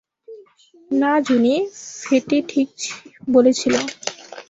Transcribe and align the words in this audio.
না 0.91 1.11
জুনি, 1.25 1.55
ফেটি 2.01 2.37
ঠিক 2.49 2.69
বলেছিল। 3.27 3.73